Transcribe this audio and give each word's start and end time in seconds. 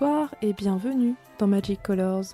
Bonsoir 0.00 0.32
et 0.42 0.52
bienvenue 0.52 1.16
dans 1.40 1.48
Magic 1.48 1.82
Colors. 1.82 2.26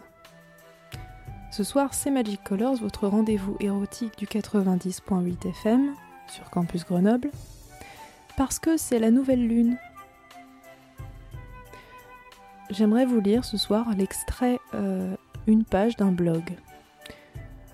Ce 1.51 1.65
soir, 1.65 1.95
c'est 1.95 2.11
Magic 2.11 2.45
Colors, 2.45 2.75
votre 2.75 3.09
rendez-vous 3.09 3.57
érotique 3.59 4.19
du 4.19 4.27
90.8 4.27 5.49
FM 5.49 5.95
sur 6.27 6.51
Campus 6.51 6.85
Grenoble, 6.85 7.31
parce 8.37 8.59
que 8.59 8.77
c'est 8.77 8.99
la 8.99 9.11
nouvelle 9.11 9.49
lune. 9.49 9.79
J'aimerais 12.69 13.07
vous 13.07 13.21
lire 13.21 13.47
ce 13.47 13.57
soir 13.57 13.87
l'extrait, 13.97 14.61
euh, 14.75 15.17
une 15.47 15.65
page 15.65 15.97
d'un 15.97 16.13
blog. 16.13 16.43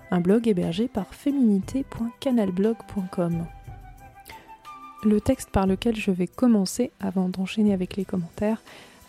Un 0.09 0.21
blog 0.21 0.47
hébergé 0.47 0.87
par 0.87 1.13
féminité.canalblog.com. 1.13 3.45
Le 5.03 5.19
texte 5.19 5.49
par 5.49 5.67
lequel 5.67 5.97
je 5.97 6.11
vais 6.11 6.27
commencer, 6.27 6.93
avant 7.01 7.27
d'enchaîner 7.27 7.73
avec 7.73 7.97
les 7.97 8.05
commentaires, 8.05 8.61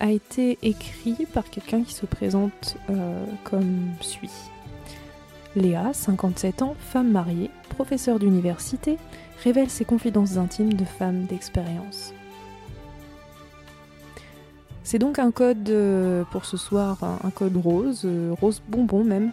a 0.03 0.11
été 0.11 0.59
écrit 0.63 1.27
par 1.33 1.49
quelqu'un 1.49 1.85
qui 1.85 1.95
se 1.95 2.07
présente 2.07 2.77
euh, 2.91 3.25
comme 3.45 3.93
suit. 4.01 4.33
Léa, 5.55 5.93
57 5.93 6.63
ans, 6.63 6.75
femme 6.81 7.13
mariée, 7.13 7.51
professeure 7.69 8.19
d'université, 8.19 8.99
révèle 9.45 9.71
ses 9.71 9.85
confidences 9.85 10.39
intimes 10.39 10.75
de 10.75 10.85
femme 10.85 11.27
d'expérience. 11.27 12.13
C'est 14.83 14.99
donc 14.99 15.21
un 15.21 15.31
code 15.31 15.71
euh, 15.71 16.25
pour 16.33 16.47
ce 16.47 16.57
soir, 16.57 16.99
un 17.05 17.31
code 17.31 17.57
rose, 17.57 18.03
euh, 18.05 18.35
rose 18.41 18.61
bonbon 18.69 19.05
même, 19.05 19.31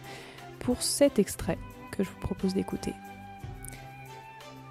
pour 0.60 0.84
cet 0.84 1.18
extrait 1.18 1.58
que 1.92 2.04
je 2.04 2.10
vous 2.10 2.20
propose 2.20 2.54
d'écouter. 2.54 2.94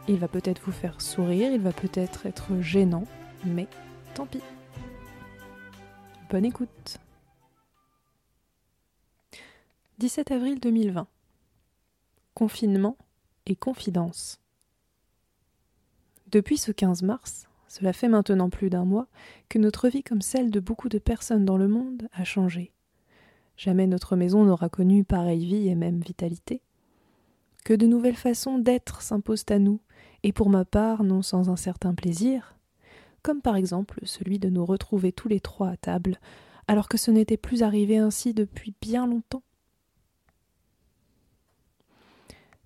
Il 0.06 0.18
va 0.18 0.28
peut-être 0.28 0.62
vous 0.64 0.72
faire 0.72 1.00
sourire, 1.00 1.50
il 1.52 1.60
va 1.60 1.72
peut-être 1.72 2.24
être 2.26 2.52
gênant, 2.60 3.04
mais 3.44 3.66
tant 4.14 4.26
pis. 4.26 4.40
Bonne 6.30 6.44
écoute. 6.44 6.98
17 9.96 10.30
avril 10.30 10.60
2020. 10.60 11.06
Confinement 12.34 12.98
et 13.46 13.56
confidence. 13.56 14.38
Depuis 16.30 16.58
ce 16.58 16.70
15 16.70 17.02
mars, 17.02 17.48
cela 17.66 17.94
fait 17.94 18.08
maintenant 18.08 18.50
plus 18.50 18.68
d'un 18.68 18.84
mois, 18.84 19.06
que 19.48 19.58
notre 19.58 19.88
vie 19.88 20.02
comme 20.02 20.20
celle 20.20 20.50
de 20.50 20.60
beaucoup 20.60 20.90
de 20.90 20.98
personnes 20.98 21.46
dans 21.46 21.56
le 21.56 21.66
monde 21.66 22.10
a 22.12 22.24
changé. 22.24 22.72
Jamais 23.56 23.86
notre 23.86 24.14
maison 24.14 24.44
n'aura 24.44 24.68
connu 24.68 25.04
pareille 25.04 25.46
vie 25.46 25.68
et 25.68 25.74
même 25.74 26.02
vitalité. 26.02 26.60
Que 27.64 27.72
de 27.72 27.86
nouvelles 27.86 28.16
façons 28.16 28.58
d'être 28.58 29.00
s'imposent 29.00 29.46
à 29.48 29.58
nous, 29.58 29.80
et 30.24 30.34
pour 30.34 30.50
ma 30.50 30.66
part 30.66 31.04
non 31.04 31.22
sans 31.22 31.48
un 31.48 31.56
certain 31.56 31.94
plaisir, 31.94 32.57
comme 33.28 33.42
par 33.42 33.56
exemple 33.56 34.00
celui 34.04 34.38
de 34.38 34.48
nous 34.48 34.64
retrouver 34.64 35.12
tous 35.12 35.28
les 35.28 35.38
trois 35.38 35.68
à 35.68 35.76
table, 35.76 36.18
alors 36.66 36.88
que 36.88 36.96
ce 36.96 37.10
n'était 37.10 37.36
plus 37.36 37.62
arrivé 37.62 37.98
ainsi 37.98 38.32
depuis 38.32 38.72
bien 38.80 39.06
longtemps. 39.06 39.42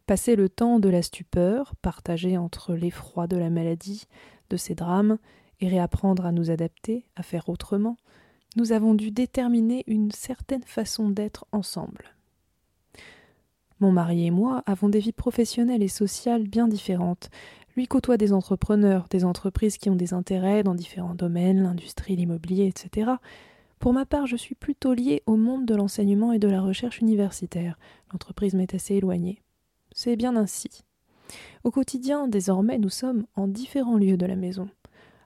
Passer 0.06 0.36
le 0.36 0.48
temps 0.48 0.78
de 0.78 0.88
la 0.88 1.02
stupeur, 1.02 1.74
partagé 1.82 2.38
entre 2.38 2.74
l'effroi 2.74 3.26
de 3.26 3.36
la 3.36 3.50
maladie, 3.50 4.04
de 4.50 4.56
ses 4.56 4.76
drames, 4.76 5.18
et 5.58 5.66
réapprendre 5.66 6.26
à 6.26 6.30
nous 6.30 6.52
adapter, 6.52 7.06
à 7.16 7.24
faire 7.24 7.48
autrement, 7.48 7.96
nous 8.54 8.70
avons 8.70 8.94
dû 8.94 9.10
déterminer 9.10 9.82
une 9.88 10.12
certaine 10.12 10.62
façon 10.62 11.10
d'être 11.10 11.44
ensemble. 11.50 12.14
Mon 13.80 13.90
mari 13.90 14.26
et 14.26 14.30
moi 14.30 14.62
avons 14.66 14.88
des 14.88 15.00
vies 15.00 15.10
professionnelles 15.10 15.82
et 15.82 15.88
sociales 15.88 16.46
bien 16.46 16.68
différentes, 16.68 17.30
lui 17.76 17.86
côtoie 17.86 18.16
des 18.16 18.32
entrepreneurs, 18.32 19.06
des 19.10 19.24
entreprises 19.24 19.78
qui 19.78 19.90
ont 19.90 19.96
des 19.96 20.14
intérêts 20.14 20.62
dans 20.62 20.74
différents 20.74 21.14
domaines, 21.14 21.62
l'industrie, 21.62 22.16
l'immobilier, 22.16 22.66
etc. 22.66 23.12
Pour 23.78 23.92
ma 23.92 24.06
part, 24.06 24.26
je 24.26 24.36
suis 24.36 24.54
plutôt 24.54 24.94
liée 24.94 25.22
au 25.26 25.36
monde 25.36 25.66
de 25.66 25.74
l'enseignement 25.74 26.32
et 26.32 26.38
de 26.38 26.48
la 26.48 26.60
recherche 26.60 27.00
universitaire. 27.00 27.78
L'entreprise 28.12 28.54
m'est 28.54 28.74
assez 28.74 28.94
éloignée. 28.94 29.42
C'est 29.92 30.16
bien 30.16 30.36
ainsi. 30.36 30.84
Au 31.64 31.70
quotidien, 31.70 32.28
désormais, 32.28 32.78
nous 32.78 32.90
sommes 32.90 33.26
en 33.36 33.48
différents 33.48 33.96
lieux 33.96 34.16
de 34.16 34.26
la 34.26 34.36
maison, 34.36 34.68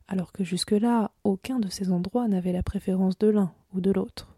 alors 0.08 0.32
que 0.32 0.44
jusque-là, 0.44 1.10
aucun 1.24 1.58
de 1.58 1.68
ces 1.68 1.90
endroits 1.90 2.28
n'avait 2.28 2.52
la 2.52 2.62
préférence 2.62 3.18
de 3.18 3.28
l'un 3.28 3.52
ou 3.74 3.80
de 3.80 3.90
l'autre. 3.90 4.28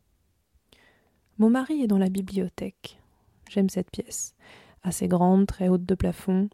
Mon 1.38 1.50
mari 1.50 1.82
est 1.82 1.88
dans 1.88 1.98
la 1.98 2.08
bibliothèque. 2.08 3.00
J'aime 3.48 3.69
cette 3.69 3.90
pièce, 3.90 4.34
assez 4.82 5.08
grande, 5.08 5.46
très 5.46 5.69
haute 5.69 5.84
de 5.84 5.94
plafond, 5.94 6.48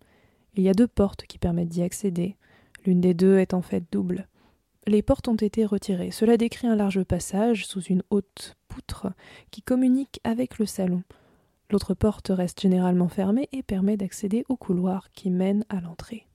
il 0.57 0.63
y 0.63 0.69
a 0.69 0.75
deux 0.75 0.87
portes 0.87 1.27
qui 1.27 1.39
permettent 1.39 1.69
d'y 1.69 1.83
accéder. 1.83 2.37
L'une 2.87 3.01
des 3.01 3.15
deux 3.15 3.39
est 3.39 3.55
en 3.55 3.63
fait 3.63 3.85
double. 3.91 4.29
Les 4.87 5.03
portes 5.03 5.29
ont 5.29 5.35
été 5.35 5.65
retirées. 5.65 6.11
Cela 6.11 6.37
décrit 6.37 6.67
un 6.67 6.77
large 6.77 7.03
passage 7.05 7.67
sous 7.67 7.81
une 7.81 8.03
haute 8.11 8.55
poutre 8.69 9.09
qui 9.51 9.63
communique 9.63 10.21
avec 10.25 10.59
le 10.59 10.67
salon. 10.67 11.03
L'autre 11.71 11.95
porte 11.95 12.29
reste 12.29 12.61
généralement 12.61 13.09
fermée 13.09 13.49
et 13.53 13.63
permet 13.63 13.97
d'accéder 13.97 14.45
au 14.49 14.57
couloir 14.57 15.11
qui 15.13 15.31
mène 15.31 15.65
à 15.71 15.81
l'entrée. 15.81 16.27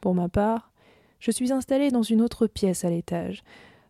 Pour 0.00 0.14
ma 0.14 0.28
part, 0.28 0.72
je 1.18 1.30
suis 1.30 1.52
installée 1.52 1.90
dans 1.90 2.02
une 2.02 2.20
autre 2.20 2.46
pièce 2.46 2.84
à 2.84 2.90
l'étage, 2.90 3.42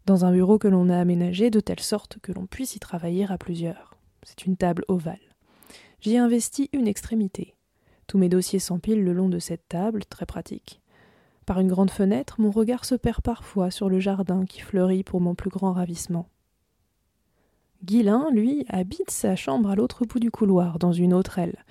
dans 0.07 0.25
un 0.25 0.33
bureau 0.33 0.59
que 0.59 0.69
l'on 0.69 0.89
a 0.89 0.99
aménagé 0.99 1.51
de 1.51 1.61
telle 1.61 1.81
sorte 1.81 2.19
que 2.21 2.33
l'on 2.33 2.47
puisse 2.47 2.77
y 2.77 2.79
travailler 2.79 3.27
à 3.29 3.39
plusieurs. 3.39 3.97
C'est 4.23 4.47
une 4.47 4.57
table 4.57 4.85
ovale. 4.89 5.19
J'y 6.01 6.15
ai 6.15 6.19
investi 6.19 6.69
une 6.73 6.87
extrémité. 6.87 7.55
Tous 8.07 8.19
mes 8.19 8.29
dossiers 8.29 8.59
s'empilent 8.59 9.05
le 9.05 9.13
long 9.13 9.29
de 9.29 9.39
cette 9.39 9.69
table, 9.69 10.05
très 10.05 10.27
pratique. 10.27 10.81
Par 11.47 11.61
une 11.61 11.69
grande 11.69 11.91
fenêtre, 11.91 12.41
mon 12.41 12.51
regard 12.51 12.85
se 12.85 12.95
perd 12.95 13.21
parfois 13.21 13.71
sur 13.71 13.89
le 13.89 14.01
jardin 14.01 14.45
qui 14.45 14.61
fleurit 14.61 15.03
pour 15.03 15.21
mon 15.21 15.35
plus 15.35 15.51
grand 15.51 15.73
ravissement. 15.73 16.29
Guilin, 17.85 18.29
lui, 18.33 18.65
habite 18.69 19.11
sa 19.11 19.35
chambre 19.35 19.71
à 19.71 19.75
l'autre 19.75 20.05
bout 20.05 20.21
du 20.21 20.31
couloir, 20.31 20.79
dans 20.79 20.93
une 20.93 21.13
autre 21.13 21.39
aile. 21.39 21.65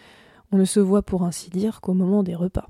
On 0.51 0.57
ne 0.57 0.65
se 0.65 0.81
voit 0.81 1.03
pour 1.03 1.23
ainsi 1.23 1.49
dire 1.49 1.79
qu'au 1.79 1.93
moment 1.93 2.23
des 2.23 2.35
repas. 2.35 2.67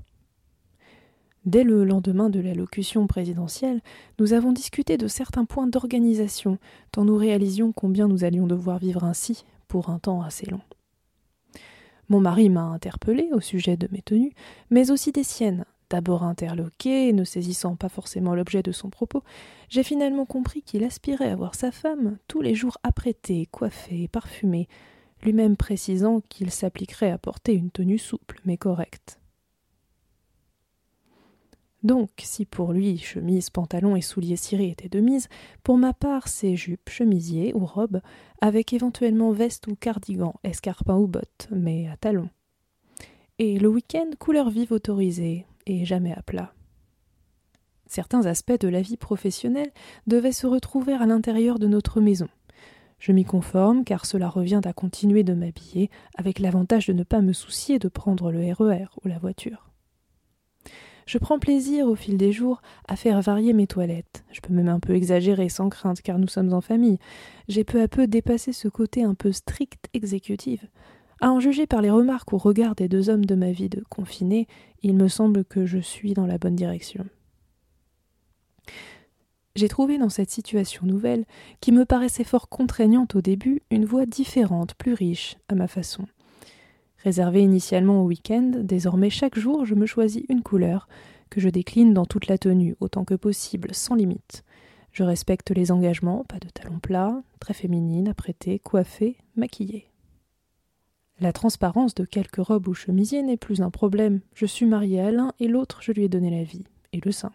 Dès 1.44 1.64
le 1.64 1.82
lendemain 1.82 2.30
de 2.30 2.38
l'allocution 2.38 3.08
présidentielle, 3.08 3.80
nous 4.20 4.32
avons 4.32 4.52
discuté 4.52 4.96
de 4.96 5.08
certains 5.08 5.44
points 5.44 5.66
d'organisation, 5.66 6.58
tant 6.92 7.04
nous 7.04 7.16
réalisions 7.16 7.72
combien 7.72 8.06
nous 8.06 8.22
allions 8.22 8.46
devoir 8.46 8.78
vivre 8.78 9.02
ainsi 9.02 9.44
pour 9.66 9.90
un 9.90 9.98
temps 9.98 10.22
assez 10.22 10.46
long. 10.48 10.60
Mon 12.12 12.20
mari 12.20 12.50
m'a 12.50 12.64
interpellé 12.64 13.30
au 13.32 13.40
sujet 13.40 13.78
de 13.78 13.88
mes 13.90 14.02
tenues, 14.02 14.34
mais 14.68 14.90
aussi 14.90 15.12
des 15.12 15.24
siennes. 15.24 15.64
D'abord 15.88 16.24
interloqué, 16.24 17.10
ne 17.14 17.24
saisissant 17.24 17.74
pas 17.74 17.88
forcément 17.88 18.34
l'objet 18.34 18.62
de 18.62 18.70
son 18.70 18.90
propos, 18.90 19.22
j'ai 19.70 19.82
finalement 19.82 20.26
compris 20.26 20.60
qu'il 20.60 20.84
aspirait 20.84 21.30
à 21.30 21.36
voir 21.36 21.54
sa 21.54 21.72
femme 21.72 22.18
tous 22.28 22.42
les 22.42 22.54
jours 22.54 22.76
apprêtée, 22.82 23.48
coiffée, 23.50 24.08
parfumée, 24.08 24.68
lui-même 25.22 25.56
précisant 25.56 26.20
qu'il 26.28 26.50
s'appliquerait 26.50 27.10
à 27.10 27.16
porter 27.16 27.54
une 27.54 27.70
tenue 27.70 27.96
souple 27.96 28.42
mais 28.44 28.58
correcte. 28.58 29.18
Donc, 31.82 32.10
si 32.18 32.44
pour 32.44 32.72
lui 32.72 32.98
chemise, 32.98 33.50
pantalon 33.50 33.96
et 33.96 34.02
souliers 34.02 34.36
cirés 34.36 34.68
étaient 34.68 34.88
de 34.88 35.00
mise, 35.00 35.28
pour 35.64 35.78
ma 35.78 35.92
part 35.92 36.28
c'est 36.28 36.54
jupes, 36.54 36.88
chemisiers 36.88 37.52
ou 37.54 37.66
robes, 37.66 38.00
avec 38.40 38.72
éventuellement 38.72 39.32
veste 39.32 39.66
ou 39.66 39.74
cardigan, 39.74 40.34
escarpin 40.44 40.96
ou 40.96 41.08
bottes, 41.08 41.48
mais 41.50 41.88
à 41.88 41.96
talons. 41.96 42.30
Et 43.38 43.58
le 43.58 43.68
week-end, 43.68 44.10
couleur 44.18 44.50
vive 44.50 44.72
autorisée, 44.72 45.46
et 45.66 45.84
jamais 45.84 46.12
à 46.12 46.22
plat. 46.22 46.54
Certains 47.86 48.26
aspects 48.26 48.60
de 48.60 48.68
la 48.68 48.80
vie 48.80 48.96
professionnelle 48.96 49.70
devaient 50.06 50.32
se 50.32 50.46
retrouver 50.46 50.94
à 50.94 51.04
l'intérieur 51.06 51.58
de 51.58 51.66
notre 51.66 52.00
maison. 52.00 52.28
Je 52.98 53.10
m'y 53.10 53.24
conforme 53.24 53.82
car 53.82 54.06
cela 54.06 54.28
revient 54.28 54.60
à 54.64 54.72
continuer 54.72 55.24
de 55.24 55.34
m'habiller 55.34 55.90
avec 56.16 56.38
l'avantage 56.38 56.86
de 56.86 56.92
ne 56.92 57.02
pas 57.02 57.20
me 57.20 57.32
soucier 57.32 57.80
de 57.80 57.88
prendre 57.88 58.30
le 58.30 58.38
RER 58.52 58.84
e 58.84 58.86
ou 59.04 59.08
la 59.08 59.18
voiture. 59.18 59.71
Je 61.12 61.18
prends 61.18 61.38
plaisir 61.38 61.88
au 61.88 61.94
fil 61.94 62.16
des 62.16 62.32
jours 62.32 62.62
à 62.88 62.96
faire 62.96 63.20
varier 63.20 63.52
mes 63.52 63.66
toilettes. 63.66 64.24
Je 64.30 64.40
peux 64.40 64.54
même 64.54 64.70
un 64.70 64.80
peu 64.80 64.94
exagérer 64.94 65.50
sans 65.50 65.68
crainte 65.68 66.00
car 66.00 66.18
nous 66.18 66.26
sommes 66.26 66.54
en 66.54 66.62
famille. 66.62 66.98
J'ai 67.48 67.64
peu 67.64 67.82
à 67.82 67.86
peu 67.86 68.06
dépassé 68.06 68.54
ce 68.54 68.66
côté 68.66 69.04
un 69.04 69.12
peu 69.12 69.30
strict 69.30 69.90
exécutif. 69.92 70.64
À 71.20 71.30
en 71.30 71.38
juger 71.38 71.66
par 71.66 71.82
les 71.82 71.90
remarques 71.90 72.32
au 72.32 72.38
regard 72.38 72.74
des 72.74 72.88
deux 72.88 73.10
hommes 73.10 73.26
de 73.26 73.34
ma 73.34 73.52
vie 73.52 73.68
de 73.68 73.84
confiné, 73.90 74.46
il 74.82 74.96
me 74.96 75.06
semble 75.06 75.44
que 75.44 75.66
je 75.66 75.80
suis 75.80 76.14
dans 76.14 76.24
la 76.24 76.38
bonne 76.38 76.56
direction. 76.56 77.04
J'ai 79.54 79.68
trouvé 79.68 79.98
dans 79.98 80.08
cette 80.08 80.30
situation 80.30 80.86
nouvelle, 80.86 81.26
qui 81.60 81.72
me 81.72 81.84
paraissait 81.84 82.24
fort 82.24 82.48
contraignante 82.48 83.16
au 83.16 83.20
début, 83.20 83.60
une 83.70 83.84
voie 83.84 84.06
différente, 84.06 84.72
plus 84.76 84.94
riche, 84.94 85.36
à 85.50 85.56
ma 85.56 85.68
façon. 85.68 86.06
Réservé 87.02 87.42
initialement 87.42 88.02
au 88.02 88.06
week-end, 88.06 88.52
désormais 88.62 89.10
chaque 89.10 89.38
jour 89.38 89.66
je 89.66 89.74
me 89.74 89.86
choisis 89.86 90.24
une 90.28 90.42
couleur, 90.42 90.88
que 91.30 91.40
je 91.40 91.48
décline 91.48 91.94
dans 91.94 92.04
toute 92.04 92.28
la 92.28 92.38
tenue, 92.38 92.76
autant 92.80 93.04
que 93.04 93.14
possible, 93.14 93.74
sans 93.74 93.94
limite. 93.94 94.44
Je 94.92 95.02
respecte 95.02 95.50
les 95.50 95.72
engagements, 95.72 96.24
pas 96.24 96.38
de 96.38 96.48
talons 96.48 96.78
plats, 96.78 97.22
très 97.40 97.54
féminine, 97.54 98.08
apprêtée, 98.08 98.58
coiffée, 98.58 99.16
maquillée. 99.36 99.88
La 101.18 101.32
transparence 101.32 101.94
de 101.94 102.04
quelques 102.04 102.44
robes 102.44 102.68
ou 102.68 102.74
chemisiers 102.74 103.22
n'est 103.22 103.36
plus 103.36 103.62
un 103.62 103.70
problème. 103.70 104.20
Je 104.34 104.46
suis 104.46 104.66
mariée 104.66 105.00
à 105.00 105.10
l'un 105.10 105.32
et 105.40 105.48
l'autre 105.48 105.78
je 105.80 105.92
lui 105.92 106.04
ai 106.04 106.08
donné 106.08 106.30
la 106.30 106.44
vie, 106.44 106.64
et 106.92 107.00
le 107.04 107.12
sein. 107.12 107.32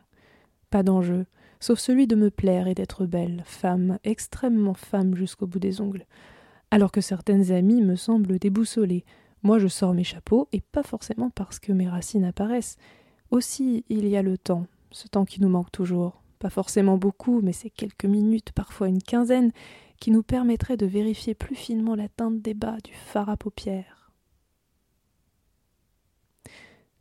Pas 0.69 0.83
d'enjeu. 0.83 1.25
sauf 1.59 1.79
celui 1.79 2.05
de 2.05 2.15
me 2.15 2.29
plaire 2.29 2.67
et 2.67 2.75
d'être 2.75 3.05
belle, 3.05 3.43
femme, 3.45 3.97
extrêmement 4.03 4.75
femme 4.75 5.15
jusqu'au 5.15 5.47
bout 5.47 5.59
des 5.59 5.81
ongles. 5.81 6.05
Alors 6.69 6.91
que 6.91 7.01
certaines 7.01 7.51
amies 7.51 7.81
me 7.81 7.95
semblent 7.95 8.37
déboussolées. 8.37 9.05
Moi 9.43 9.59
je 9.59 9.67
sors 9.67 9.93
mes 9.93 10.03
chapeaux, 10.03 10.47
et 10.51 10.61
pas 10.61 10.83
forcément 10.83 11.29
parce 11.29 11.59
que 11.59 11.71
mes 11.71 11.87
racines 11.87 12.25
apparaissent. 12.25 12.77
Aussi 13.31 13.85
il 13.89 14.07
y 14.07 14.17
a 14.17 14.21
le 14.21 14.37
temps, 14.37 14.67
ce 14.91 15.07
temps 15.07 15.25
qui 15.25 15.41
nous 15.41 15.49
manque 15.49 15.71
toujours. 15.71 16.21
Pas 16.39 16.49
forcément 16.49 16.97
beaucoup, 16.97 17.41
mais 17.41 17.53
c'est 17.53 17.69
quelques 17.69 18.05
minutes, 18.05 18.51
parfois 18.51 18.87
une 18.87 19.01
quinzaine, 19.01 19.51
qui 19.99 20.11
nous 20.11 20.23
permettraient 20.23 20.77
de 20.77 20.85
vérifier 20.85 21.33
plus 21.33 21.55
finement 21.55 21.95
la 21.95 22.07
teinte 22.07 22.41
des 22.41 22.53
bas 22.53 22.77
du 22.83 22.93
phare 22.93 23.29
à 23.29 23.37
paupières. 23.37 24.11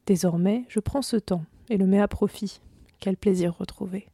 Désormais, 0.07 0.65
je 0.69 0.81
prends 0.81 1.03
ce 1.03 1.17
temps 1.17 1.45
et 1.69 1.77
le 1.77 1.87
mets 1.87 2.01
à 2.01 2.09
profit. 2.09 2.61
Quel 3.01 3.17
plaisir 3.17 3.57
retrouvé. 3.57 4.09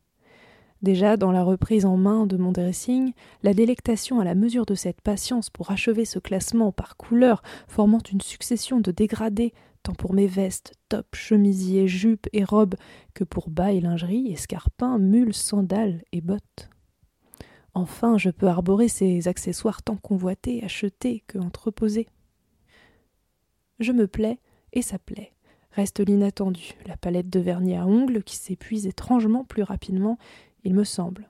Déjà, 0.82 1.17
dans 1.17 1.31
la 1.31 1.44
reprise 1.44 1.87
en 1.87 1.96
main 1.96 2.26
de 2.26 2.37
mon 2.37 2.50
dressing, 2.50 3.12
la 3.44 3.55
délectation 3.55 4.19
à 4.19 4.25
la 4.25 4.34
mesure 4.34 4.67
de 4.67 4.75
cette 4.75 5.00
patience 5.00 5.49
pour 5.49 5.70
achever 5.70 6.05
ce 6.05 6.19
classement 6.19 6.73
par 6.73 6.96
couleur, 6.96 7.43
formant 7.69 8.02
une 8.12 8.20
succession 8.20 8.81
de 8.81 8.90
dégradés, 8.90 9.55
tant 9.84 9.94
pour 9.94 10.12
mes 10.12 10.26
vestes, 10.26 10.75
tops, 10.88 11.17
chemisiers, 11.17 11.87
jupes 11.87 12.29
et 12.32 12.43
robes, 12.43 12.75
que 13.14 13.23
pour 13.23 13.49
bas 13.49 13.73
et 13.73 13.81
lingerie, 13.81 14.32
escarpins, 14.32 14.99
mules, 14.99 15.34
sandales 15.34 16.02
et 16.11 16.20
bottes. 16.20 16.69
Enfin, 17.75 18.19
je 18.19 18.31
peux 18.31 18.49
arborer 18.49 18.88
ces 18.88 19.29
accessoires 19.29 19.82
tant 19.82 19.96
convoités, 19.96 20.64
achetés 20.64 21.23
que 21.29 21.38
entreposés. 21.38 22.08
Je 23.79 23.93
me 23.93 24.08
plais, 24.08 24.40
et 24.73 24.82
ça 24.82 24.99
plaît. 24.99 25.32
Reste 25.70 26.00
l'inattendu, 26.00 26.73
la 26.87 26.96
palette 26.99 27.31
de 27.31 27.40
vernis 27.40 27.76
à 27.76 27.87
ongles 27.87 28.23
qui 28.23 28.37
s'épuise 28.37 28.87
étrangement 28.87 29.44
plus 29.44 29.62
rapidement, 29.62 30.19
il 30.64 30.74
me 30.74 30.84
semble. 30.84 31.28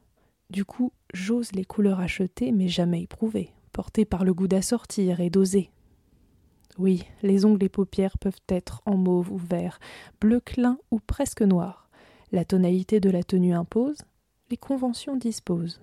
Du 0.50 0.64
coup, 0.64 0.92
j'ose 1.14 1.52
les 1.52 1.64
couleurs 1.64 2.00
achetées 2.00 2.52
mais 2.52 2.68
jamais 2.68 3.02
éprouvées, 3.02 3.52
portées 3.72 4.04
par 4.04 4.24
le 4.24 4.34
goût 4.34 4.48
d'assortir 4.48 5.20
et 5.20 5.30
d'oser. 5.30 5.70
Oui, 6.78 7.04
les 7.22 7.44
ongles 7.44 7.64
et 7.64 7.68
paupières 7.68 8.18
peuvent 8.18 8.40
être 8.48 8.82
en 8.86 8.96
mauve 8.96 9.30
ou 9.30 9.36
vert, 9.36 9.78
bleu 10.20 10.40
clin 10.40 10.78
ou 10.90 11.00
presque 11.00 11.42
noir. 11.42 11.90
La 12.32 12.44
tonalité 12.44 12.98
de 12.98 13.10
la 13.10 13.22
tenue 13.22 13.54
impose, 13.54 13.98
les 14.50 14.56
conventions 14.56 15.16
disposent. 15.16 15.82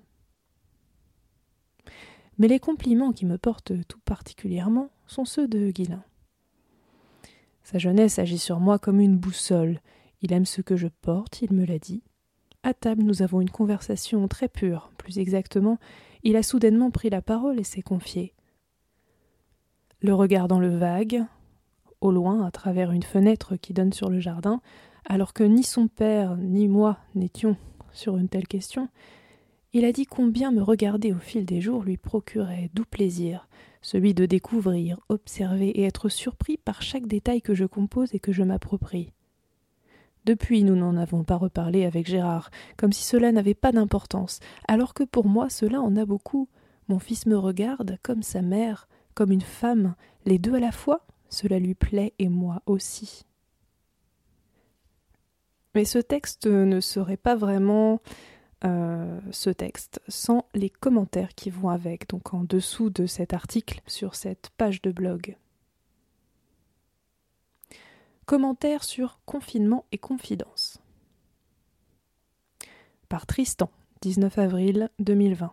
Mais 2.40 2.48
les 2.48 2.60
compliments 2.60 3.12
qui 3.12 3.26
me 3.26 3.38
portent 3.38 3.74
tout 3.88 4.00
particulièrement 4.00 4.90
sont 5.08 5.26
ceux 5.26 5.48
de 5.48 5.70
Guilin. 5.72 6.04
Sa 7.64 7.78
jeunesse 7.78 8.18
agit 8.18 8.40
sur 8.40 8.60
moi 8.60 8.80
comme 8.80 9.00
une 9.00 9.18
boussole. 9.18 9.80
Il 10.22 10.34
aime 10.34 10.46
ce 10.46 10.62
que 10.62 10.76
je 10.76 10.88
porte, 10.88 11.42
il 11.42 11.54
me 11.54 11.66
l'a 11.66 11.78
dit. 11.78 12.02
À 12.64 12.74
table, 12.74 13.04
nous 13.04 13.22
avons 13.22 13.40
une 13.40 13.50
conversation 13.50 14.28
très 14.28 14.50
pure. 14.50 14.92
Plus 14.98 15.18
exactement, 15.18 15.78
il 16.24 16.36
a 16.36 16.44
soudainement 16.44 16.92
pris 16.92 17.10
la 17.10 17.22
parole 17.22 17.60
et 17.60 17.64
s'est 17.64 17.82
confié. 17.82 18.34
Le 20.02 20.14
regard 20.14 20.48
dans 20.48 20.60
le 20.60 20.76
vague, 20.76 21.24
au 22.02 22.12
loin, 22.12 22.46
à 22.46 22.52
travers 22.52 22.92
une 22.92 23.04
fenêtre 23.04 23.56
qui 23.56 23.74
donne 23.74 23.94
sur 23.94 24.10
le 24.10 24.20
jardin, 24.20 24.62
alors 25.06 25.34
que 25.34 25.44
ni 25.44 25.64
son 25.64 25.88
père 25.88 26.36
ni 26.38 26.68
moi 26.68 26.98
n'étions 27.16 27.56
sur 27.94 28.18
une 28.18 28.30
telle 28.30 28.48
question, 28.48 28.90
il 29.72 29.86
a 29.86 29.92
dit 29.92 30.06
combien 30.06 30.52
me 30.52 30.62
regarder 30.62 31.14
au 31.14 31.20
fil 31.20 31.46
des 31.46 31.62
jours 31.62 31.84
lui 31.84 31.98
procurait 31.98 32.70
doux 32.74 32.86
plaisir, 32.86 33.48
celui 33.82 34.14
de 34.14 34.26
découvrir, 34.26 35.00
observer 35.10 35.70
et 35.70 35.84
être 35.84 36.10
surpris 36.10 36.58
par 36.58 36.82
chaque 36.82 37.08
détail 37.08 37.42
que 37.42 37.54
je 37.54 37.66
compose 37.66 38.14
et 38.14 38.20
que 38.20 38.34
je 38.34 38.44
m'approprie. 38.44 39.14
Depuis, 40.30 40.64
nous 40.64 40.76
n'en 40.76 40.96
avons 40.96 41.24
pas 41.24 41.38
reparlé 41.38 41.86
avec 41.86 42.06
Gérard, 42.06 42.52
comme 42.78 42.94
si 42.94 43.04
cela 43.04 43.32
n'avait 43.32 43.56
pas 43.56 43.72
d'importance, 43.72 44.42
alors 44.68 44.94
que 44.94 45.04
pour 45.04 45.26
moi 45.26 45.50
cela 45.50 45.82
en 45.82 45.96
a 45.96 46.06
beaucoup. 46.06 46.48
Mon 46.88 47.00
fils 47.00 47.26
me 47.26 47.36
regarde 47.36 47.98
comme 48.04 48.22
sa 48.22 48.44
mère, 48.44 48.88
comme 49.16 49.32
une 49.32 49.42
femme, 49.42 49.96
les 50.28 50.38
deux 50.38 50.54
à 50.54 50.60
la 50.60 50.72
fois, 50.72 51.04
cela 51.30 51.58
lui 51.58 51.74
plaît 51.74 52.14
et 52.20 52.30
moi 52.30 52.62
aussi. 52.68 53.26
Mais 55.74 55.84
ce 55.84 55.98
texte 55.98 56.46
ne 56.46 56.80
serait 56.80 57.18
pas 57.18 57.36
vraiment 57.36 58.00
euh, 58.66 59.20
ce 59.32 59.50
texte 59.50 60.00
sans 60.10 60.46
les 60.54 60.70
commentaires 60.70 61.34
qui 61.34 61.50
vont 61.50 61.70
avec, 61.70 62.08
donc 62.08 62.36
en 62.36 62.44
dessous 62.44 62.92
de 62.92 63.08
cet 63.08 63.34
article 63.34 63.82
sur 63.88 64.14
cette 64.14 64.52
page 64.58 64.84
de 64.84 64.92
blog. 64.92 65.38
Commentaires 68.30 68.84
sur 68.84 69.20
confinement 69.26 69.86
et 69.92 69.98
confidence. 69.98 70.78
Par 73.08 73.26
Tristan, 73.26 73.72
19 74.02 74.38
avril 74.38 74.92
2020. 75.00 75.52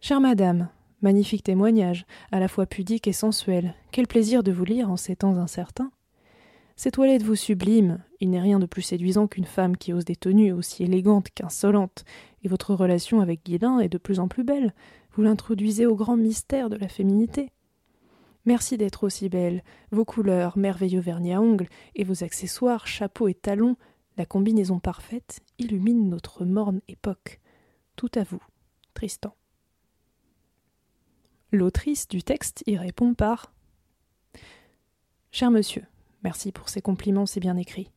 Chère 0.00 0.22
madame, 0.22 0.70
magnifique 1.02 1.42
témoignage, 1.42 2.06
à 2.32 2.40
la 2.40 2.48
fois 2.48 2.64
pudique 2.64 3.06
et 3.08 3.12
sensuel. 3.12 3.74
Quel 3.92 4.06
plaisir 4.06 4.42
de 4.42 4.52
vous 4.52 4.64
lire 4.64 4.90
en 4.90 4.96
ces 4.96 5.16
temps 5.16 5.36
incertains. 5.36 5.92
Ces 6.76 6.92
toilettes 6.92 7.24
vous 7.24 7.36
subliment, 7.36 7.98
il 8.20 8.30
n'est 8.30 8.40
rien 8.40 8.58
de 8.58 8.64
plus 8.64 8.80
séduisant 8.80 9.26
qu'une 9.26 9.44
femme 9.44 9.76
qui 9.76 9.92
ose 9.92 10.06
des 10.06 10.16
tenues 10.16 10.52
aussi 10.54 10.84
élégantes 10.84 11.28
qu'insolentes, 11.28 12.06
et 12.42 12.48
votre 12.48 12.72
relation 12.72 13.20
avec 13.20 13.44
Guilin 13.44 13.80
est 13.80 13.90
de 13.90 13.98
plus 13.98 14.18
en 14.18 14.28
plus 14.28 14.44
belle, 14.44 14.72
vous 15.12 15.20
l'introduisez 15.20 15.84
au 15.84 15.94
grand 15.94 16.16
mystère 16.16 16.70
de 16.70 16.76
la 16.76 16.88
féminité. 16.88 17.52
Merci 18.48 18.78
d'être 18.78 19.04
aussi 19.04 19.28
belle, 19.28 19.62
vos 19.90 20.06
couleurs, 20.06 20.56
merveilleux 20.56 21.02
vernis 21.02 21.34
à 21.34 21.40
ongles, 21.42 21.68
et 21.94 22.02
vos 22.02 22.24
accessoires, 22.24 22.86
chapeaux 22.86 23.28
et 23.28 23.34
talons, 23.34 23.76
la 24.16 24.24
combinaison 24.24 24.78
parfaite, 24.80 25.40
illuminent 25.58 26.06
notre 26.06 26.46
morne 26.46 26.80
époque. 26.88 27.40
Tout 27.94 28.08
à 28.14 28.22
vous, 28.22 28.40
Tristan. 28.94 29.36
L'autrice 31.52 32.08
du 32.08 32.22
texte 32.22 32.64
y 32.66 32.78
répond 32.78 33.12
par 33.12 33.52
Cher 35.30 35.50
monsieur, 35.50 35.84
Merci 36.24 36.50
pour 36.50 36.70
ces 36.70 36.80
compliments 36.80 37.26
si 37.26 37.40
bien 37.40 37.58
écrits. 37.58 37.90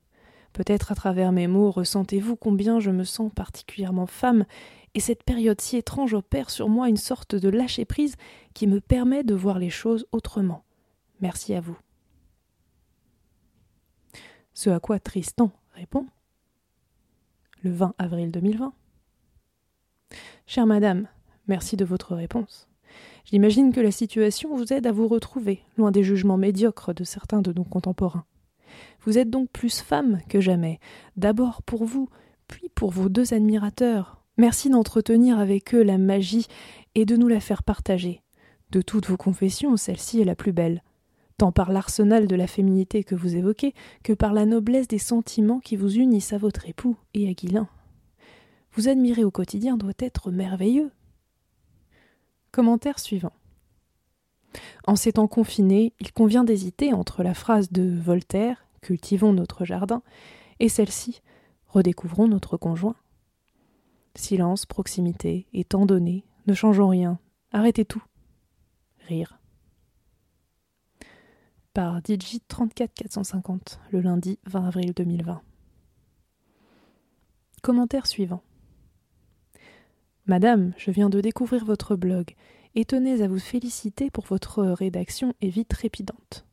Peut-être 0.53 0.91
à 0.91 0.96
travers 0.96 1.31
mes 1.31 1.48
mots 1.48 1.72
ressentez-vous 1.72 2.36
combien 2.36 2.79
je 2.79 2.91
me 2.91 3.03
sens 3.03 3.31
particulièrement 3.34 4.08
femme, 4.08 4.46
et 4.93 5.00
cette 5.00 5.24
période 5.24 5.62
si 5.62 5.77
étrange 5.77 6.13
opère 6.13 6.50
sur 6.50 6.67
moi 6.67 6.89
une 6.89 6.98
sorte 6.98 7.36
de 7.36 7.50
lâcher-prise 7.50 8.15
qui 8.53 8.67
me 8.67 8.81
permet 8.81 9.24
de 9.24 9.34
voir 9.34 9.58
les 9.58 9.70
choses 9.70 10.05
autrement. 10.12 10.63
Merci 11.22 11.53
à 11.53 11.62
vous. 11.62 11.77
Ce 14.53 14.70
à 14.70 14.79
quoi 14.79 15.00
Tristan 15.00 15.51
répond 15.75 16.05
le 17.63 17.72
20 17.72 17.93
avril 17.98 18.31
2020. 18.31 18.74
Chère 20.48 20.65
madame, 20.65 21.08
merci 21.48 21.77
de 21.77 21.86
votre 21.86 22.15
réponse. 22.15 22.67
J'imagine 23.25 23.72
que 23.72 23.79
la 23.79 23.91
situation 23.91 24.55
vous 24.55 24.74
aide 24.74 24.88
à 24.88 24.91
vous 24.91 25.08
retrouver, 25.08 25.63
loin 25.77 25.91
des 25.91 26.03
jugements 26.03 26.38
médiocres 26.38 26.93
de 26.93 27.03
certains 27.03 27.41
de 27.41 27.53
nos 27.53 27.63
contemporains. 27.63 28.25
Vous 29.01 29.18
êtes 29.18 29.30
donc 29.30 29.50
plus 29.50 29.82
femme 29.82 30.20
que 30.30 30.40
jamais, 30.40 30.80
d'abord 31.16 31.62
pour 31.63 31.86
vous, 31.86 32.10
puis 32.48 32.70
pour 32.74 32.92
vos 32.92 33.10
deux 33.10 33.34
admirateurs. 33.34 34.24
Merci 34.38 34.70
d'entretenir 34.70 35.40
avec 35.40 35.74
eux 35.74 35.84
la 35.84 35.98
magie 35.98 36.48
et 36.96 37.06
de 37.06 37.16
nous 37.16 37.28
la 37.28 37.40
faire 37.40 37.63
partager. 37.63 38.22
De 38.70 38.82
toutes 38.82 39.08
vos 39.08 39.18
confessions, 39.18 39.75
celle-ci 39.78 40.22
est 40.22 40.25
la 40.25 40.36
plus 40.36 40.54
belle, 40.54 40.84
tant 41.38 41.51
par 41.51 41.72
l'arsenal 41.72 42.28
de 42.28 42.36
la 42.36 42.48
féminité 42.48 43.04
que 43.04 43.16
vous 43.16 43.36
évoquez, 43.36 43.74
que 44.04 44.13
par 44.13 44.34
la 44.34 44.46
noblesse 44.46 44.88
des 44.88 45.00
sentiments 45.00 45.60
qui 45.60 45.75
vous 45.75 45.96
unissent 45.96 46.34
à 46.34 46.38
votre 46.38 46.68
époux 46.68 46.96
et 47.13 47.28
à 47.28 47.34
Guilin. 47.34 47.68
Vous 48.74 48.88
admirer 48.88 49.24
au 49.24 49.32
quotidien 49.32 49.75
doit 49.75 49.92
être 50.00 50.32
merveilleux, 50.32 50.92
Commentaire 52.51 53.00
suivant. 53.00 53.32
En 54.86 54.96
ces 54.96 55.13
temps 55.13 55.27
confinés, 55.27 55.93
il 56.00 56.12
convient 56.12 56.43
d'hésiter 56.43 56.93
entre 56.93 57.24
la 57.24 57.34
phrase 57.34 57.72
de 57.72 57.98
Voltaire 57.98 58.65
Cultivons 58.81 59.34
notre 59.34 59.63
jardin 59.63 60.01
et 60.60 60.70
celle-ci 60.70 61.22
Redécouvrons 61.67 62.27
notre 62.27 62.58
conjoint. 62.58 62.96
Silence, 64.15 64.65
proximité, 64.65 65.48
étant 65.53 65.86
donné, 65.86 66.25
ne 66.48 66.53
changeons 66.53 66.89
rien, 66.89 67.17
arrêtez 67.53 67.86
tout. 67.86 68.03
Rire. 69.08 69.39
Par 71.74 72.01
Digit 72.01 72.41
34450, 72.50 73.79
le 73.91 74.01
lundi 74.01 74.38
20 74.48 74.67
avril 74.67 74.93
2020. 74.93 75.41
Commentaire 77.62 78.08
suivant. 78.08 78.43
Madame, 80.25 80.74
je 80.77 80.91
viens 80.91 81.10
de 81.10 81.22
découvrir 81.22 81.63
votre 81.63 81.96
blog 81.96 82.36
et 82.75 82.86
tenais 82.86 83.22
à 83.22 83.28
vous 83.28 83.40
féliciter 83.40 84.10
pour 84.10 84.25
votre 84.25 84.63
rédaction 84.63 85.34
et 85.42 85.50
vie 85.50 85.66
trépidante. 85.66 86.46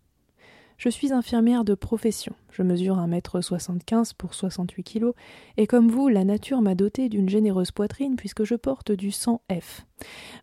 Je 0.79 0.89
suis 0.89 1.13
infirmière 1.13 1.65
de 1.65 1.75
profession, 1.75 2.37
je 2.53 2.63
mesure 2.63 2.99
1m75 2.99 4.13
pour 4.17 4.33
68 4.33 4.85
kg, 4.85 5.11
et 5.57 5.67
comme 5.67 5.89
vous, 5.89 6.07
la 6.07 6.23
nature 6.23 6.63
m'a 6.63 6.77
dotée 6.77 7.09
d'une 7.09 7.29
généreuse 7.29 7.73
poitrine 7.73 8.15
puisque 8.15 8.45
je 8.45 8.55
porte 8.55 8.93
du 8.93 9.11
sang 9.11 9.41
F. 9.51 9.85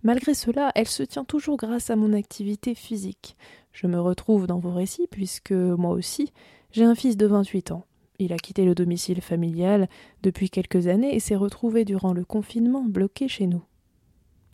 Malgré 0.03 0.34
cela, 0.34 0.74
elle 0.75 0.89
se 0.89 1.03
tient 1.03 1.24
toujours 1.24 1.55
grâce 1.55 1.89
à 1.89 1.96
mon 1.96 2.12
activité 2.12 2.75
physique. 2.75 3.38
Je 3.72 3.88
me 3.88 3.98
retrouve 3.98 4.46
dans 4.46 4.60
vos 4.60 4.74
récits 4.74 5.08
puisque, 5.10 5.53
moi 5.53 5.91
aussi, 5.91 6.34
j'ai 6.72 6.84
un 6.84 6.96
fils 6.96 7.15
de 7.15 7.27
28 7.27 7.72
ans. 7.72 7.86
Il 8.20 8.34
a 8.34 8.38
quitté 8.38 8.65
le 8.65 8.75
domicile 8.75 9.22
familial 9.22 9.88
depuis 10.22 10.50
quelques 10.50 10.88
années 10.88 11.15
et 11.15 11.22
s'est 11.22 11.36
retrouvé 11.38 11.86
durant 11.86 12.12
le 12.12 12.25
confinement 12.25 12.84
bloqué 12.84 13.29
chez 13.29 13.48
nous. 13.48 13.63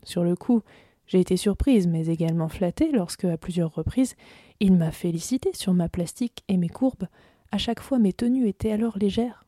Sur 0.03 0.23
le 0.23 0.35
coup, 0.35 0.61
j'ai 1.11 1.19
été 1.19 1.35
surprise 1.35 1.87
mais 1.87 2.07
également 2.07 2.47
flattée 2.47 2.89
lorsque, 2.93 3.25
à 3.25 3.35
plusieurs 3.35 3.75
reprises, 3.75 4.15
il 4.61 4.71
m'a 4.71 4.91
félicité 4.91 5.49
sur 5.51 5.73
ma 5.73 5.89
plastique 5.89 6.45
et 6.47 6.55
mes 6.55 6.69
courbes. 6.69 7.09
À 7.51 7.57
chaque 7.57 7.81
fois, 7.81 7.99
mes 7.99 8.13
tenues 8.13 8.47
étaient 8.47 8.71
alors 8.71 8.97
légères. 8.97 9.43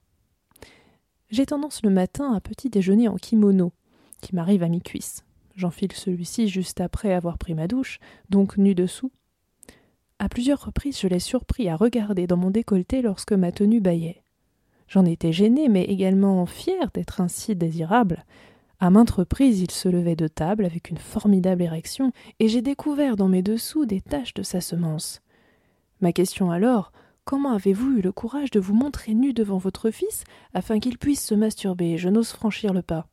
J'ai 1.29 1.46
tendance 1.46 1.82
le 1.82 1.89
matin 1.89 2.34
à 2.34 2.41
petit 2.41 2.70
déjeuner 2.70 3.08
en 3.08 3.15
kimono, 3.15 3.72
qui 4.20 4.36
m'arrive 4.36 4.62
à 4.62 4.67
mi-cuisse. 4.67 5.24
J'enfile 5.55 5.93
celui-ci 5.93 6.50
juste 6.50 6.82
après 6.82 7.13
avoir 7.13 7.38
pris 7.38 7.53
ma 7.53 7.70
douche, 7.70 8.00
donc 8.29 8.58
nu 8.58 8.75
dessous. 8.75 9.13
À 10.20 10.27
plusieurs 10.27 10.65
reprises, 10.65 11.00
je 11.00 11.08
l'ai 11.08 11.20
surpris 11.20 11.70
à 11.70 11.77
regarder 11.77 12.27
dans 12.27 12.36
mon 12.36 12.51
décolleté 12.51 13.01
lorsque 13.01 13.32
ma 13.32 13.53
tenue 13.53 13.79
baillait. 13.79 14.22
J'en 14.89 15.05
étais 15.05 15.32
gênée, 15.32 15.70
mais 15.70 15.86
également 15.86 16.46
fière 16.46 16.91
d'être 16.91 17.22
ainsi 17.22 17.55
désirable. 17.55 18.25
À 18.80 18.89
maintes 18.89 19.12
reprises, 19.12 19.62
il 19.62 19.72
se 19.72 19.88
levait 19.88 20.15
de 20.15 20.27
table 20.27 20.65
avec 20.65 20.89
une 20.89 20.98
formidable 20.98 21.62
érection, 21.62 22.12
et 22.39 22.48
j'ai 22.48 22.62
découvert 22.62 23.15
dans 23.15 23.30
mes 23.30 23.42
dessous 23.42 23.86
des 23.86 24.01
taches 24.01 24.34
de 24.34 24.44
sa 24.44 24.62
semence. 24.62 25.22
Ma 26.01 26.12
question 26.12 26.51
alors 26.51 26.92
Comment 27.25 27.53
avez-vous 27.53 28.00
eu 28.00 28.01
le 28.01 28.12
courage 28.12 28.51
de 28.51 28.60
vous 28.60 28.74
montrer 28.74 29.13
nu 29.13 29.32
devant 29.32 29.58
votre 29.58 29.92
fils 29.92 30.25
afin 30.53 30.80
qu'il 30.80 30.98
puisse 30.98 31.25
se 31.25 31.34
masturber? 31.34 31.98
Je 31.98 32.10
n'ose 32.10 32.32
franchir 32.32 32.74
le 32.74 32.82
pas. 32.82 33.08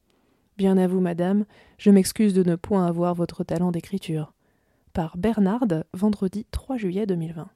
Bien 0.59 0.77
à 0.79 0.89
vous, 0.89 1.01
madame, 1.01 1.45
je 1.79 1.91
m'excuse 1.91 2.35
de 2.35 2.43
ne 2.43 2.57
point 2.57 2.87
avoir 2.87 3.15
votre 3.15 3.45
talent 3.45 3.71
d'écriture. 3.71 4.33
Par 4.93 5.17
Bernard, 5.17 5.65
vendredi 5.95 6.45
3 6.51 6.77
juillet 6.77 7.07
2020. 7.07 7.49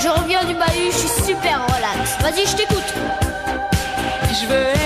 Je 0.00 0.08
reviens 0.08 0.44
du 0.44 0.54
bahut, 0.54 0.90
je 0.92 0.96
suis 0.96 1.24
super 1.26 1.66
relax. 1.66 2.16
Vas-y, 2.20 2.46
je 2.46 2.56
t'écoute. 2.56 2.94
Je 4.30 4.46
veux 4.46 4.77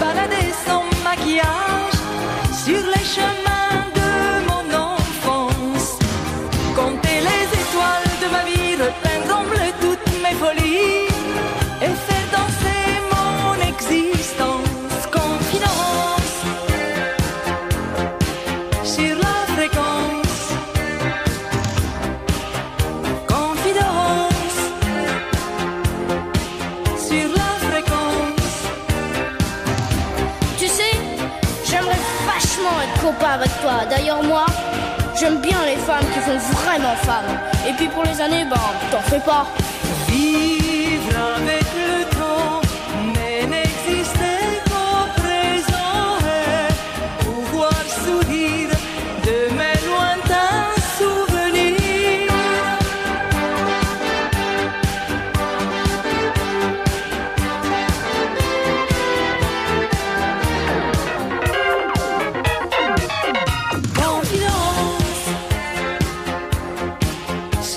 balader 0.00 0.52
sans 0.66 0.84
maquillage 1.04 1.98
sur 2.64 2.82
les 2.86 3.04
chemins 3.04 3.57
avec 33.34 33.50
toi. 33.60 33.84
D'ailleurs, 33.88 34.22
moi, 34.22 34.46
j'aime 35.18 35.40
bien 35.40 35.58
les 35.66 35.76
femmes 35.76 36.06
qui 36.12 36.20
font 36.20 36.38
vraiment 36.38 36.94
femmes. 36.96 37.38
Et 37.68 37.72
puis 37.72 37.88
pour 37.88 38.04
les 38.04 38.20
années, 38.20 38.44
ben, 38.44 38.56
t'en 38.90 39.00
fais 39.00 39.20
pas. 39.20 39.46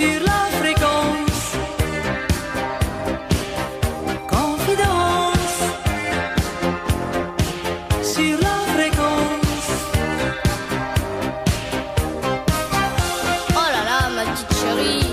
Sur 0.01 0.21
la 0.31 0.41
fréquence. 0.59 1.43
Confidence 4.35 5.57
sur 8.13 8.35
la 8.47 8.57
fréquence. 8.73 9.67
Oh 13.59 13.67
là 13.75 13.81
là, 13.89 13.99
ma 14.15 14.23
petite 14.31 14.53
chérie, 14.61 15.05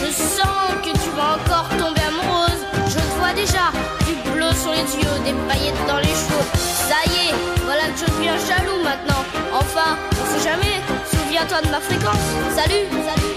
je 0.00 0.10
sens 0.10 0.66
que 0.84 0.90
tu 0.90 1.10
vas 1.16 1.30
encore 1.38 1.68
tomber 1.78 2.04
amoureuse. 2.10 2.62
Je 2.88 2.98
te 2.98 3.18
vois 3.18 3.34
déjà, 3.34 3.66
du 4.06 4.14
bleu 4.30 4.50
sur 4.62 4.72
les 4.72 4.88
yeux, 5.00 5.16
des 5.24 5.36
paillettes 5.46 5.86
dans 5.86 5.98
les 5.98 6.16
cheveux. 6.20 6.46
Ça 6.90 7.00
y 7.12 7.28
est, 7.28 7.34
voilà 7.64 7.84
que 7.90 7.98
je 8.00 8.06
deviens 8.12 8.36
jaloux 8.48 8.82
maintenant. 8.82 9.22
Enfin, 9.52 9.96
on 10.20 10.24
sait 10.32 10.44
jamais. 10.50 10.76
Souviens-toi 11.12 11.60
de 11.62 11.68
ma 11.68 11.80
fréquence. 11.80 12.26
Salut, 12.56 12.86
salut, 13.08 13.34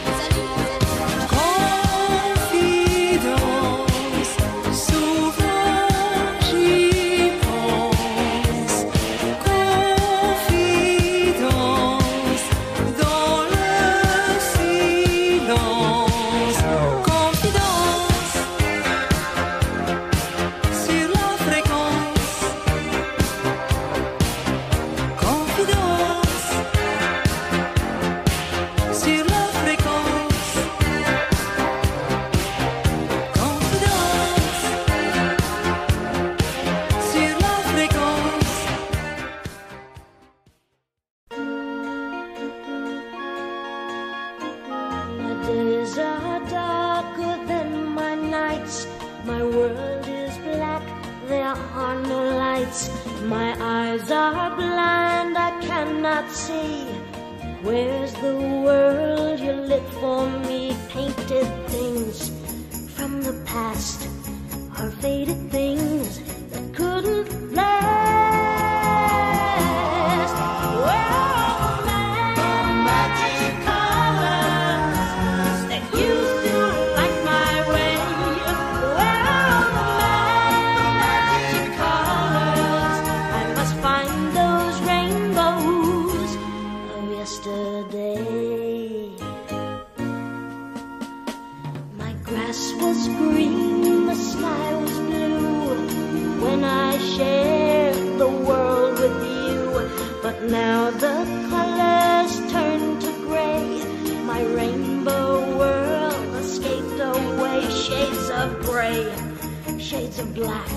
gray, 108.86 109.80
shades 109.80 110.20
of 110.20 110.34
black. 110.34 110.70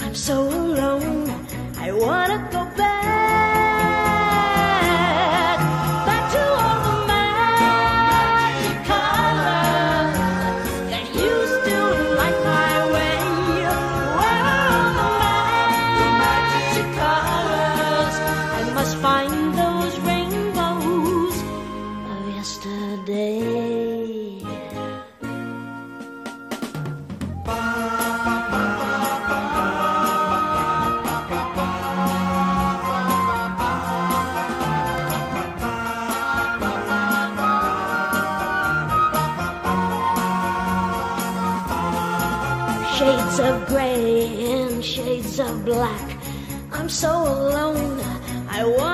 I'm 0.00 0.14
so 0.14 0.42
alone, 0.42 1.30
I 1.78 1.92
wanna 1.92 2.48
go 2.50 2.64
back. 2.76 2.83
black. 45.64 46.18
I'm 46.72 46.88
so 46.88 47.10
alone. 47.10 48.00
I 48.50 48.64
want 48.64 48.93